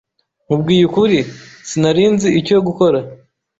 Nkubwije 0.45 0.83
ukuri, 0.89 1.19
sinari 1.69 2.03
nzi 2.13 2.29
icyo 2.39 2.57
gukora. 2.67 2.99